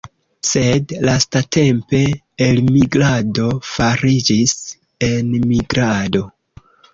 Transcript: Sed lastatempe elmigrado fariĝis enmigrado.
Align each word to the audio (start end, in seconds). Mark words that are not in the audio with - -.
Sed 0.51 0.93
lastatempe 1.09 1.99
elmigrado 2.45 3.51
fariĝis 3.75 4.57
enmigrado. 5.11 6.25